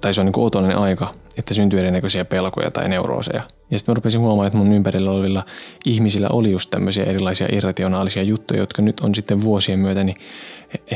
tai 0.00 0.14
se 0.14 0.20
on 0.20 0.26
niin 0.26 0.38
otollinen 0.38 0.78
aika, 0.78 1.14
että 1.38 1.54
syntyy 1.54 1.78
erinäköisiä 1.78 2.24
pelkoja 2.24 2.70
tai 2.70 2.88
neurooseja. 2.88 3.42
Ja 3.70 3.78
sitten 3.78 3.92
mä 3.92 3.96
rupesin 3.96 4.20
huomaamaan, 4.20 4.46
että 4.46 4.58
mun 4.58 4.72
ympärillä 4.72 5.10
olevilla 5.10 5.44
ihmisillä 5.84 6.28
oli 6.30 6.50
just 6.50 6.70
tämmöisiä 6.70 7.04
erilaisia 7.04 7.48
irrationaalisia 7.52 8.22
juttuja, 8.22 8.60
jotka 8.60 8.82
nyt 8.82 9.00
on 9.00 9.14
sitten 9.14 9.42
vuosien 9.42 9.78
myötä, 9.78 10.04
niin 10.04 10.16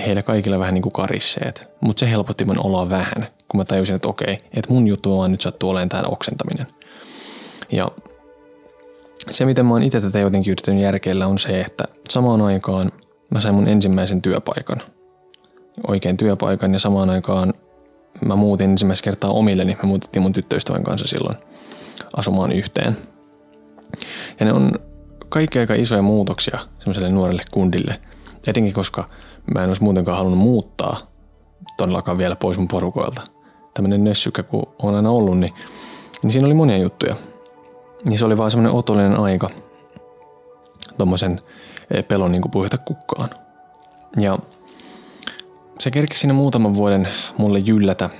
heillä 0.07 0.23
kaikilla 0.23 0.59
vähän 0.59 0.75
niin 0.75 0.83
kuin 0.83 0.93
karisseet. 0.93 1.69
Mutta 1.81 2.01
se 2.01 2.11
helpotti 2.11 2.45
mun 2.45 2.67
oloa 2.67 2.91
vähän, 2.91 3.27
kun 3.49 3.61
mä 3.61 3.65
tajusin, 3.65 3.97
että 3.97 4.09
okei, 4.09 4.33
että 4.33 4.73
mun 4.73 4.89
juttu 4.89 5.19
vaan 5.19 5.33
nyt 5.33 5.41
sattuu 5.41 5.71
olemaan 5.71 5.89
tämä 5.89 6.03
oksentaminen. 6.09 6.67
Ja 7.73 7.89
se, 9.31 9.45
miten 9.45 9.67
mä 9.67 9.73
oon 9.75 9.83
itse 9.83 10.01
tätä 10.01 10.19
jotenkin 10.19 10.51
yrittänyt 10.51 10.83
järkeillä, 10.83 11.27
on 11.27 11.39
se, 11.39 11.61
että 11.61 11.85
samaan 12.09 12.41
aikaan 12.41 12.93
mä 13.31 13.41
sain 13.41 13.55
mun 13.55 13.69
ensimmäisen 13.69 14.23
työpaikan. 14.23 14.83
Oikein 15.89 16.17
työpaikan 16.17 16.73
ja 16.73 16.79
samaan 16.79 17.11
aikaan 17.11 17.55
mä 18.25 18.37
muutin 18.37 18.71
ensimmäistä 18.71 19.05
kertaa 19.05 19.31
omilleni. 19.31 19.77
Me 19.83 19.89
muutettiin 19.89 20.23
mun 20.23 20.33
tyttöystävän 20.33 20.85
kanssa 20.85 21.09
silloin 21.09 21.37
asumaan 22.17 22.53
yhteen. 22.53 22.97
Ja 24.41 24.47
ne 24.47 24.53
on 24.53 24.73
kaikki 25.29 25.59
aika 25.59 25.75
isoja 25.75 26.03
muutoksia 26.03 26.59
semmoiselle 26.79 27.09
nuorelle 27.09 27.43
kundille. 27.51 28.01
Etenkin 28.47 28.75
koska 28.75 29.09
mä 29.55 29.63
en 29.63 29.69
olisi 29.69 29.83
muutenkaan 29.83 30.19
halunnut 30.19 30.41
muuttaa 30.41 30.97
todellakaan 31.77 32.19
vielä 32.19 32.37
pois 32.37 32.59
mun 32.59 32.69
porukoilta. 32.69 33.23
Tämmöinen 33.75 34.05
nössykkä 34.05 34.43
kun 34.43 34.67
on 34.83 34.95
aina 34.95 35.11
ollut, 35.11 35.39
niin, 35.39 35.53
niin 36.23 36.31
siinä 36.31 36.47
oli 36.47 36.55
monia 36.55 36.79
juttuja. 36.79 37.17
Niin 38.09 38.19
se 38.19 38.25
oli 38.25 38.39
vaan 38.39 38.51
semmoinen 38.51 38.79
otollinen 38.79 39.21
aika 39.21 39.51
tommosen 40.99 41.41
eh, 41.91 42.09
pelon 42.09 42.33
niin 42.33 42.43
kuin 42.43 42.69
kukkaan. 42.85 43.31
Ja 44.19 44.39
se 45.81 45.91
kerkesi 45.91 46.21
siinä 46.21 46.35
muutaman 46.35 46.75
vuoden 46.75 47.09
mulle 47.39 47.59
jyllätä. 47.59 48.11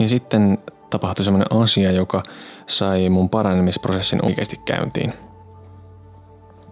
Ja 0.00 0.08
sitten 0.08 0.58
tapahtui 0.90 1.24
semmoinen 1.24 1.62
asia, 1.62 1.92
joka 1.92 2.22
sai 2.66 3.08
mun 3.08 3.30
paranemisprosessin 3.30 4.24
oikeasti 4.24 4.56
käyntiin. 4.64 5.12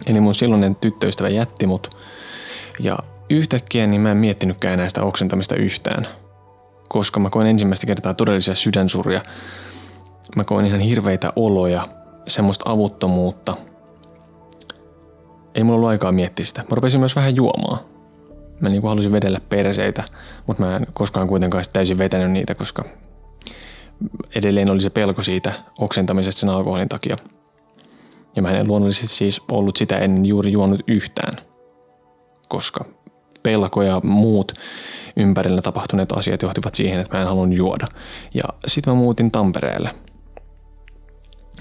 Eli 0.06 0.20
mun 0.20 0.34
silloinen 0.34 0.74
tyttöystävä 0.74 1.28
jätti 1.28 1.66
mut. 1.66 1.96
Ja 2.78 2.98
yhtäkkiä 3.30 3.86
niin 3.86 4.00
mä 4.00 4.10
en 4.10 4.16
miettinytkään 4.16 4.74
enää 4.74 4.88
sitä 4.88 5.02
oksentamista 5.02 5.54
yhtään. 5.54 6.06
Koska 6.88 7.20
mä 7.20 7.30
koin 7.30 7.46
ensimmäistä 7.46 7.86
kertaa 7.86 8.14
todellisia 8.14 8.54
sydänsuria. 8.54 9.20
Mä 10.36 10.44
koin 10.44 10.66
ihan 10.66 10.80
hirveitä 10.80 11.32
oloja, 11.36 11.88
semmoista 12.28 12.70
avuttomuutta. 12.70 13.56
Ei 15.54 15.64
mulla 15.64 15.76
ollut 15.76 15.88
aikaa 15.88 16.12
miettiä 16.12 16.44
sitä. 16.44 16.60
Mä 16.60 16.74
rupesin 16.74 17.00
myös 17.00 17.16
vähän 17.16 17.36
juomaan 17.36 17.90
mä 18.60 18.68
niin 18.68 18.80
kuin 18.80 18.88
halusin 18.88 19.12
vedellä 19.12 19.38
perseitä, 19.48 20.04
mutta 20.46 20.62
mä 20.62 20.76
en 20.76 20.86
koskaan 20.94 21.28
kuitenkaan 21.28 21.64
täysin 21.72 21.98
vetänyt 21.98 22.30
niitä, 22.30 22.54
koska 22.54 22.84
edelleen 24.34 24.70
oli 24.70 24.80
se 24.80 24.90
pelko 24.90 25.22
siitä 25.22 25.52
oksentamisesta 25.78 26.40
sen 26.40 26.50
alkoholin 26.50 26.88
takia. 26.88 27.16
Ja 28.36 28.42
mä 28.42 28.50
en 28.50 28.68
luonnollisesti 28.68 29.16
siis 29.16 29.40
ollut 29.50 29.76
sitä 29.76 29.96
ennen 29.96 30.26
juuri 30.26 30.52
juonut 30.52 30.80
yhtään, 30.86 31.36
koska 32.48 32.84
pelko 33.42 33.82
ja 33.82 34.00
muut 34.04 34.52
ympärillä 35.16 35.62
tapahtuneet 35.62 36.12
asiat 36.12 36.42
johtivat 36.42 36.74
siihen, 36.74 37.00
että 37.00 37.16
mä 37.16 37.22
en 37.22 37.28
halunnut 37.28 37.58
juoda. 37.58 37.86
Ja 38.34 38.44
sitten 38.66 38.92
mä 38.92 38.98
muutin 38.98 39.30
Tampereelle, 39.30 39.90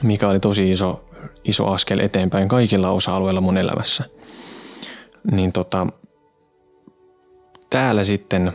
mikä 0.03 0.27
oli 0.27 0.39
tosi 0.39 0.71
iso, 0.71 1.05
iso 1.43 1.67
askel 1.67 1.99
eteenpäin 1.99 2.47
kaikilla 2.47 2.89
osa-alueilla 2.89 3.41
mun 3.41 3.57
elämässä. 3.57 4.03
Niin 5.31 5.51
tota, 5.51 5.87
täällä 7.69 8.03
sitten 8.03 8.53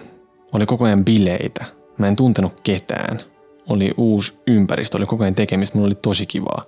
oli 0.53 0.67
koko 0.67 0.85
ajan 0.85 1.05
bileitä. 1.05 1.65
Mä 1.99 2.09
en 2.09 2.17
tuntenut 2.17 2.61
ketään. 2.61 3.21
Oli 3.69 3.95
uusi 3.97 4.35
ympäristö, 4.47 4.97
oli 4.97 5.07
koko 5.07 5.25
ajan 5.25 5.35
tekemistä, 5.35 5.79
mulla 5.79 5.87
oli 5.87 5.95
tosi 5.95 6.27
kivaa. 6.27 6.65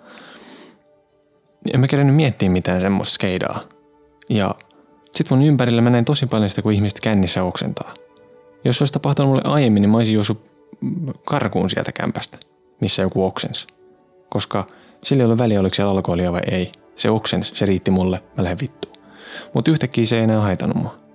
En 1.75 1.81
mä 1.81 1.88
kerännyt 1.88 2.17
miettiä 2.17 2.50
mitään 2.50 2.81
semmoista 2.81 3.15
skeidaa. 3.15 3.61
Ja 4.29 4.55
sit 5.15 5.31
mun 5.31 5.43
ympärillä 5.43 5.83
mä 5.83 5.91
näin 5.91 6.05
tosi 6.05 6.26
paljon 6.26 6.50
sitä, 6.50 6.62
kun 6.62 6.73
ihmiset 6.73 7.00
kännissä 7.00 7.43
oksentaa. 7.43 7.95
Jos 8.65 8.83
olisi 8.83 8.93
tapahtunut 8.93 9.31
mulle 9.31 9.43
aiemmin, 9.45 9.81
niin 9.81 9.91
mä 9.91 9.97
olisin 9.97 10.15
juossut 10.15 10.47
karkuun 11.25 11.71
sieltä 11.71 11.93
kämpästä, 11.93 12.38
missä 12.81 13.03
joku 13.03 13.25
oksens. 13.25 13.67
Koska 14.29 14.67
sillä 15.03 15.23
ei 15.23 15.26
ole 15.26 15.38
väliä, 15.38 15.61
oliko 15.61 15.75
siellä 15.75 15.93
alkoholia 15.93 16.33
vai 16.33 16.43
ei. 16.50 16.73
Se 16.97 17.11
oksens, 17.11 17.53
se 17.55 17.67
riitti 17.67 17.91
mulle, 17.91 18.23
mä 18.37 18.45
lähden 18.45 18.59
vittuun. 18.61 18.97
Mutta 19.55 19.71
yhtäkkiä 19.71 20.07
se 20.07 20.17
ei 20.17 20.23
enää 20.23 20.41
haitannut 20.41 20.83
mua 20.83 21.05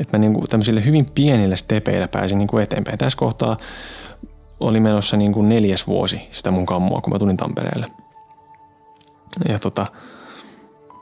että 0.00 0.18
mä 0.18 0.20
niinku 0.20 0.44
tämmöisille 0.48 0.84
hyvin 0.84 1.06
pienillä 1.14 1.56
stepeillä 1.56 2.08
pääsin 2.08 2.38
niinku 2.38 2.58
eteenpäin. 2.58 2.98
Tässä 2.98 3.18
kohtaa 3.18 3.56
oli 4.60 4.80
menossa 4.80 5.16
niinku 5.16 5.42
neljäs 5.42 5.86
vuosi 5.86 6.20
sitä 6.30 6.50
mun 6.50 6.66
kammua, 6.66 7.00
kun 7.00 7.12
mä 7.12 7.18
tulin 7.18 7.36
Tampereelle. 7.36 7.86
Ja 9.48 9.58
tota, 9.58 9.86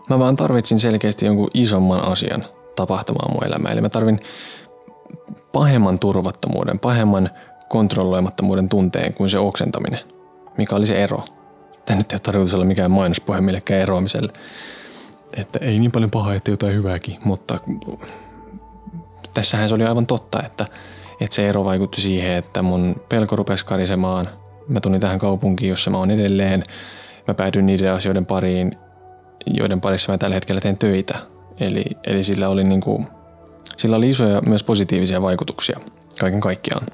mä 0.09 0.19
vaan 0.19 0.37
tarvitsin 0.37 0.81
selkeästi 0.81 1.27
jonkun 1.27 1.51
isomman 1.55 2.05
asian 2.05 2.45
tapahtumaan 2.77 3.33
mun 3.35 3.47
elämään. 3.47 3.73
Eli 3.73 3.81
mä 3.81 3.89
tarvin 3.89 4.21
pahemman 5.53 5.99
turvattomuuden, 5.99 6.79
pahemman 6.79 7.31
kontrolloimattomuuden 7.69 8.69
tunteen 8.69 9.15
kuin 9.15 9.31
se 9.31 9.39
oksentaminen. 9.39 10.01
Mikä 10.59 10.77
oli 10.77 10.87
se 10.87 11.03
ero? 11.03 11.25
Tämä 11.87 11.99
nyt 11.99 12.13
ei 12.13 12.15
ole 12.15 12.21
tarkoitus 12.21 12.55
olla 12.55 12.65
mikään 12.65 12.91
mainospuhe 12.91 13.41
millekään 13.41 13.81
eroamiselle. 13.81 14.33
Että 15.37 15.59
ei 15.63 15.79
niin 15.79 15.93
paljon 15.93 16.11
pahaa, 16.11 16.35
että 16.35 16.51
jotain 16.51 16.75
hyvääkin, 16.75 17.19
mutta 17.25 17.59
tässähän 19.35 19.69
se 19.69 19.75
oli 19.75 19.85
aivan 19.85 20.07
totta, 20.07 20.43
että, 20.47 20.67
että 21.21 21.37
se 21.37 21.49
ero 21.49 21.65
vaikutti 21.65 22.01
siihen, 22.01 22.33
että 22.33 22.63
mun 22.63 23.03
pelko 23.09 23.37
rupesi 23.37 23.65
karisemaan. 23.65 24.29
Mä 24.69 24.81
tulin 24.81 25.01
tähän 25.01 25.19
kaupunkiin, 25.19 25.71
jossa 25.71 25.91
mä 25.91 25.99
oon 25.99 26.11
edelleen. 26.11 26.65
Mä 27.29 27.35
päädyin 27.35 27.67
niiden 27.67 27.93
asioiden 27.93 28.27
pariin, 28.27 28.77
joiden 29.47 29.81
parissa 29.81 30.13
mä 30.13 30.19
tällä 30.19 30.35
hetkellä 30.35 30.61
teen 30.61 30.79
töitä. 30.79 31.19
Eli, 31.61 31.85
eli 32.05 32.25
sillä, 32.25 32.49
oli 32.49 32.65
niin 32.65 32.81
kuin, 32.81 33.07
sillä 33.77 33.97
oli 33.97 34.11
isoja 34.11 34.41
myös 34.41 34.65
positiivisia 34.65 35.23
vaikutuksia 35.23 35.81
kaiken 36.21 36.41
kaikkiaan. 36.41 36.87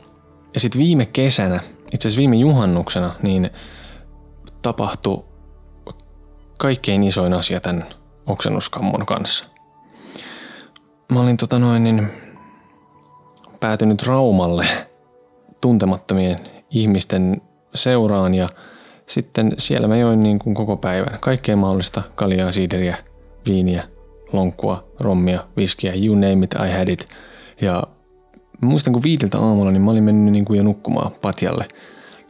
Ja 0.54 0.60
sitten 0.60 0.78
viime 0.78 1.06
kesänä, 1.06 1.60
itse 1.92 2.08
asiassa 2.08 2.18
viime 2.18 2.36
juhannuksena, 2.36 3.14
niin 3.22 3.50
tapahtui 4.62 5.24
kaikkein 6.58 7.02
isoin 7.02 7.32
asia 7.32 7.60
tämän 7.60 7.84
oksennuskammon 8.26 9.06
kanssa. 9.06 9.44
Mä 11.12 11.20
olin 11.20 11.36
tota 11.36 11.58
noin, 11.58 11.84
niin 11.84 12.10
päätynyt 13.60 14.06
Raumalle 14.06 14.66
tuntemattomien 15.60 16.38
ihmisten 16.70 17.42
seuraan 17.74 18.34
ja 18.34 18.48
sitten 19.06 19.52
siellä 19.58 19.88
mä 19.88 19.96
join 19.96 20.22
niin 20.22 20.38
kuin 20.38 20.54
koko 20.54 20.76
päivän 20.76 21.18
kaikkea 21.20 21.56
mahdollista 21.56 22.02
kaljaa, 22.14 22.52
siideriä, 22.52 22.96
viiniä, 23.48 23.84
lonkkua, 24.32 24.88
rommia, 25.00 25.44
viskiä, 25.56 25.92
you 26.04 26.14
name 26.14 26.44
it, 26.44 26.54
I 26.54 26.78
had 26.78 26.88
it. 26.88 27.08
Ja 27.60 27.82
muistan 28.60 28.92
kun 28.92 29.02
viideltä 29.02 29.38
aamulla 29.38 29.70
niin 29.70 29.82
mä 29.82 29.90
olin 29.90 30.04
mennyt 30.04 30.32
niin 30.32 30.44
kuin 30.44 30.56
jo 30.56 30.62
nukkumaan 30.62 31.10
patjalle. 31.22 31.68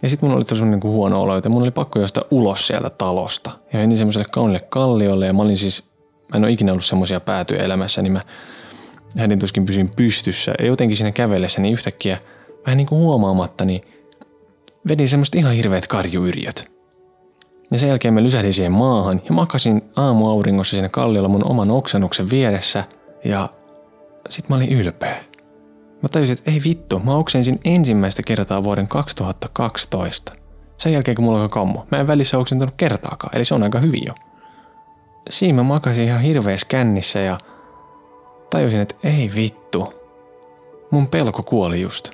Ja 0.03 0.09
sitten 0.09 0.29
mun 0.29 0.37
oli 0.37 0.45
tosi 0.45 0.65
niin 0.65 0.81
kuin 0.81 0.93
huono 0.93 1.23
olo, 1.23 1.37
että 1.37 1.49
mun 1.49 1.63
oli 1.63 1.71
pakko 1.71 2.01
josta 2.01 2.25
ulos 2.31 2.67
sieltä 2.67 2.91
talosta. 2.91 3.51
Ja 3.73 3.79
menin 3.79 3.99
semmoiselle 3.99 4.27
kaunille 4.33 4.61
kalliolle 4.61 5.27
ja 5.27 5.33
mä 5.33 5.43
olin 5.43 5.57
siis 5.57 5.97
Mä 6.29 6.37
en 6.37 6.45
ole 6.45 6.53
ikinä 6.53 6.73
ollut 6.73 6.85
semmoisia 6.85 7.21
päätyjä 7.21 7.65
elämässä, 7.65 8.03
niin 8.03 8.13
mä 8.13 8.21
hädin 9.17 9.39
tuskin 9.39 9.67
pysyin 9.67 9.91
pystyssä. 9.97 10.55
Ja 10.59 10.67
jotenkin 10.67 10.97
siinä 10.97 11.13
kävellessä 11.13 11.61
niin 11.61 11.73
yhtäkkiä 11.73 12.19
vähän 12.67 12.77
niin 12.77 12.87
kuin 12.87 12.99
huomaamatta, 12.99 13.65
niin 13.65 13.83
vedin 14.89 15.09
semmoista 15.09 15.39
ihan 15.39 15.55
hirveät 15.55 15.87
karjuyrjöt. 15.87 16.73
Ja 17.71 17.79
sen 17.79 17.89
jälkeen 17.89 18.15
mä 18.15 18.23
lysähdin 18.23 18.53
siihen 18.53 18.73
maahan 18.73 19.23
ja 19.29 19.35
makasin 19.35 19.83
aamuauringossa 19.97 20.71
siinä 20.71 20.89
kalliolla 20.89 21.29
mun 21.29 21.45
oman 21.45 21.71
oksennuksen 21.71 22.31
vieressä 22.31 22.85
ja 23.25 23.49
sit 24.29 24.49
mä 24.49 24.57
olin 24.57 24.73
ylpeä. 24.73 25.25
Mä 26.03 26.09
tajusin, 26.09 26.33
että 26.33 26.51
ei 26.51 26.61
vittu, 26.65 26.99
mä 26.99 27.15
oksensin 27.15 27.61
ensimmäistä 27.65 28.23
kertaa 28.23 28.65
vuoden 28.65 28.89
2012. 28.89 30.33
Sen 30.79 30.93
jälkeen 30.93 31.15
kun 31.15 31.25
mulla 31.25 31.43
on 31.43 31.51
kammo. 31.51 31.87
Mä 31.91 31.99
en 31.99 32.07
välissä 32.07 32.39
oksentanut 32.39 32.75
kertaakaan, 32.77 33.37
eli 33.37 33.45
se 33.45 33.55
on 33.55 33.63
aika 33.63 33.79
hyvin 33.79 34.03
jo. 34.07 34.15
Siinä 35.31 35.57
mä 35.57 35.63
makasin 35.63 36.05
ihan 36.05 36.21
hirveäs 36.21 36.65
kännissä 36.65 37.19
ja 37.19 37.39
tajusin, 38.51 38.81
että 38.81 38.95
ei 39.05 39.31
vittu. 39.37 39.93
Mun 40.91 41.09
pelko 41.09 41.43
kuoli 41.43 41.81
just. 41.81 42.11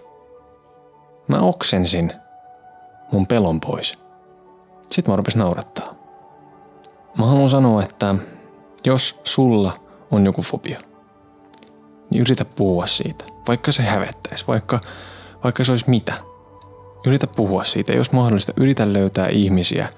Mä 1.29 1.39
oksensin 1.41 2.13
mun 3.13 3.27
pelon 3.27 3.61
pois. 3.61 3.99
Sitten 4.91 5.13
mä 5.13 5.17
rupesin 5.17 5.39
naurattaa. 5.39 5.95
Mä 7.19 7.27
haluan 7.27 7.51
sanoa, 7.51 7.83
että 7.83 8.15
jos 8.85 9.21
sulla 9.25 9.81
on 10.11 10.25
joku 10.25 10.43
fobia, 10.43 10.81
niin 12.11 12.21
yritä 12.21 12.45
puhua 12.45 12.87
siitä. 12.87 13.25
Vaikka 13.49 13.73
se 13.73 13.83
hävettäisi, 13.83 14.45
vaikka, 14.49 14.81
vaikka 15.45 15.65
se 15.65 15.73
olisi 15.73 15.91
mitä. 15.91 16.15
Yritä 17.07 17.27
puhua 17.37 17.65
siitä. 17.65 17.93
Jos 17.93 18.13
mahdollista, 18.13 18.53
yritä 18.57 18.93
löytää 18.93 19.27
ihmisiä, 19.27 19.89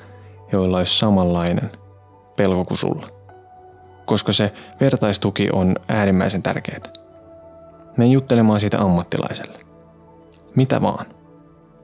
joilla 0.53 0.79
olisi 0.79 0.99
samanlainen 0.99 1.73
pelko 2.37 2.65
kuin 2.65 2.79
sulla. 2.79 3.14
Koska 4.05 4.33
se 4.33 4.53
vertaistuki 4.81 5.49
on 5.53 5.77
äärimmäisen 5.89 6.43
tärkeää. 6.43 6.81
Me 7.97 8.07
juttelemaan 8.07 8.61
siitä 8.61 8.81
ammattilaiselle. 8.81 9.59
Mitä 10.55 10.83
vaan. 10.83 11.07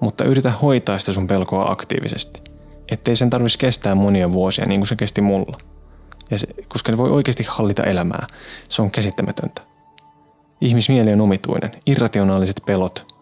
Mutta 0.00 0.24
yritä 0.24 0.50
hoitaa 0.50 0.98
sitä 0.98 1.12
sun 1.12 1.26
pelkoa 1.26 1.70
aktiivisesti 1.70 2.50
ettei 2.90 3.16
sen 3.16 3.30
tarvitsisi 3.30 3.58
kestää 3.58 3.94
monia 3.94 4.32
vuosia 4.32 4.66
niin 4.66 4.80
kuin 4.80 4.88
se 4.88 4.96
kesti 4.96 5.20
mulla. 5.20 5.58
Ja 6.30 6.38
se, 6.38 6.46
koska 6.68 6.92
ne 6.92 6.98
voi 6.98 7.10
oikeasti 7.10 7.44
hallita 7.48 7.84
elämää. 7.84 8.26
Se 8.68 8.82
on 8.82 8.90
käsittämätöntä. 8.90 9.62
Ihmismieli 10.60 11.12
on 11.12 11.20
omituinen. 11.20 11.70
Irrationaaliset 11.86 12.62
pelot 12.66 13.14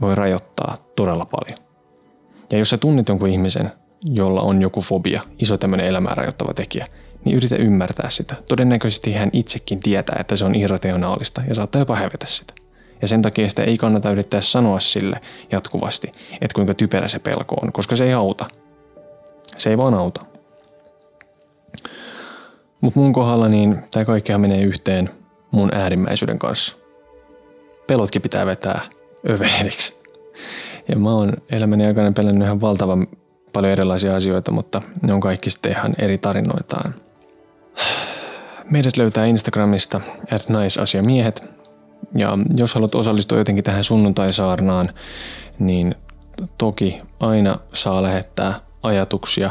voi 0.00 0.14
rajoittaa 0.14 0.76
todella 0.96 1.24
paljon. 1.24 1.58
Ja 2.50 2.58
jos 2.58 2.70
sä 2.70 2.78
tunnet 2.78 3.08
jonkun 3.08 3.28
ihmisen, 3.28 3.72
jolla 4.04 4.40
on 4.40 4.62
joku 4.62 4.80
fobia, 4.80 5.22
iso 5.38 5.58
tämmöinen 5.58 5.86
elämää 5.86 6.14
rajoittava 6.14 6.54
tekijä, 6.54 6.86
niin 7.24 7.36
yritä 7.36 7.56
ymmärtää 7.56 8.10
sitä. 8.10 8.34
Todennäköisesti 8.48 9.12
hän 9.12 9.30
itsekin 9.32 9.80
tietää, 9.80 10.16
että 10.20 10.36
se 10.36 10.44
on 10.44 10.54
irrationaalista 10.54 11.42
ja 11.48 11.54
saattaa 11.54 11.80
jopa 11.80 11.96
hävetä 11.96 12.26
sitä. 12.26 12.54
Ja 13.02 13.08
sen 13.08 13.22
takia 13.22 13.48
sitä 13.48 13.62
ei 13.62 13.78
kannata 13.78 14.10
yrittää 14.10 14.40
sanoa 14.40 14.80
sille 14.80 15.20
jatkuvasti, 15.52 16.12
että 16.32 16.54
kuinka 16.54 16.74
typerä 16.74 17.08
se 17.08 17.18
pelko 17.18 17.56
on, 17.62 17.72
koska 17.72 17.96
se 17.96 18.04
ei 18.04 18.12
auta. 18.12 18.46
Se 19.56 19.70
ei 19.70 19.78
vaan 19.78 19.94
auta. 19.94 20.24
Mutta 22.80 23.00
mun 23.00 23.12
kohdalla 23.12 23.48
niin 23.48 23.82
tämä 23.90 24.04
kaikkea 24.04 24.38
menee 24.38 24.62
yhteen 24.62 25.10
mun 25.50 25.74
äärimmäisyyden 25.74 26.38
kanssa. 26.38 26.76
Pelotkin 27.86 28.22
pitää 28.22 28.46
vetää 28.46 28.80
överiksi. 29.30 29.94
Ja 30.88 30.96
mä 30.98 31.10
oon 31.10 31.32
elämäni 31.50 31.86
aikana 31.86 32.12
pelännyt 32.12 32.46
ihan 32.46 32.60
valtavan 32.60 33.06
paljon 33.52 33.72
erilaisia 33.72 34.16
asioita, 34.16 34.50
mutta 34.50 34.82
ne 35.02 35.12
on 35.12 35.20
kaikki 35.20 35.50
sitten 35.50 35.72
ihan 35.72 35.94
eri 35.98 36.18
tarinoitaan. 36.18 36.94
Meidät 38.70 38.96
löytää 38.96 39.26
Instagramista 39.26 40.00
at 40.30 40.48
naisasiamiehet 40.48 41.44
ja 42.16 42.38
jos 42.56 42.74
haluat 42.74 42.94
osallistua 42.94 43.38
jotenkin 43.38 43.64
tähän 43.64 43.84
sunnuntaisaarnaan, 43.84 44.90
niin 45.58 45.94
toki 46.58 47.00
aina 47.20 47.58
saa 47.72 48.02
lähettää 48.02 48.60
ajatuksia 48.82 49.50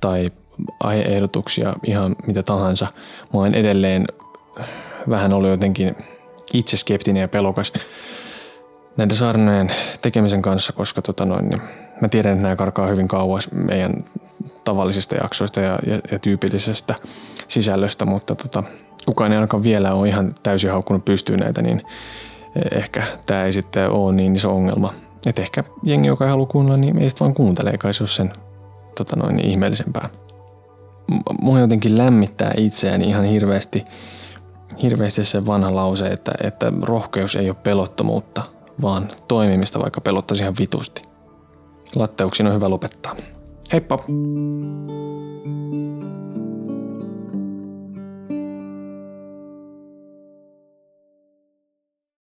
tai 0.00 0.32
aiheehdotuksia, 0.80 1.74
ihan 1.86 2.16
mitä 2.26 2.42
tahansa. 2.42 2.86
Mä 3.32 3.40
oon 3.40 3.54
edelleen 3.54 4.06
vähän 5.08 5.32
ollut 5.32 5.50
jotenkin 5.50 5.96
itse 6.52 6.76
skeptinen 6.76 7.20
ja 7.20 7.28
pelokas 7.28 7.72
näiden 8.96 9.16
saarnojen 9.16 9.72
tekemisen 10.02 10.42
kanssa, 10.42 10.72
koska 10.72 11.02
tota 11.02 11.24
noin, 11.24 11.48
niin 11.48 11.62
mä 12.00 12.08
tiedän, 12.08 12.32
että 12.32 12.42
nämä 12.42 12.56
karkaa 12.56 12.86
hyvin 12.86 13.08
kauas 13.08 13.48
meidän 13.52 14.04
tavallisista 14.64 15.14
jaksoista 15.14 15.60
ja, 15.60 15.78
ja, 15.86 16.00
ja 16.12 16.18
tyypillisestä 16.18 16.94
sisällöstä, 17.48 18.04
mutta 18.04 18.34
tota, 18.34 18.62
kukaan 19.06 19.32
ei 19.32 19.36
ainakaan 19.36 19.62
vielä 19.62 19.94
ole 19.94 20.08
ihan 20.08 20.30
täysin 20.42 20.70
haukkunut 20.70 21.04
pystyyn 21.04 21.40
näitä, 21.40 21.62
niin 21.62 21.82
ehkä 22.72 23.02
tämä 23.26 23.44
ei 23.44 23.52
sitten 23.52 23.90
ole 23.90 24.12
niin 24.12 24.36
iso 24.36 24.54
ongelma. 24.54 24.94
Että 25.26 25.42
ehkä 25.42 25.64
jengi, 25.82 26.08
joka 26.08 26.24
ei 26.24 26.30
halua 26.30 26.46
kuunnella, 26.46 26.76
niin 26.76 26.98
ei 26.98 27.10
sitten 27.10 27.24
vaan 27.24 27.34
kuuntele, 27.34 27.70
eikä 27.70 27.92
se 27.92 28.02
ole 28.02 28.08
sen 28.08 28.32
tota 28.94 29.16
noin, 29.16 29.36
niin 29.36 29.50
ihmeellisempää. 29.50 30.08
Mua 31.40 31.60
jotenkin 31.60 31.98
lämmittää 31.98 32.52
itseäni 32.56 33.08
ihan 33.08 33.24
hirveästi, 33.24 33.84
hirveästi 34.82 35.24
se 35.24 35.46
vanha 35.46 35.74
lause, 35.74 36.06
että, 36.06 36.32
että 36.42 36.72
rohkeus 36.82 37.36
ei 37.36 37.50
ole 37.50 37.56
pelottomuutta, 37.62 38.42
vaan 38.82 39.08
toimimista, 39.28 39.80
vaikka 39.80 40.00
pelottaisi 40.00 40.42
ihan 40.42 40.54
vitusti. 40.60 41.02
Latteuksiin 41.96 42.46
on 42.46 42.54
hyvä 42.54 42.70
lopettaa. 42.70 43.16
Heippa! 43.72 43.96